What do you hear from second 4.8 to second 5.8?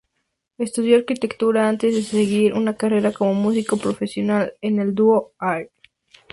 dúo Air.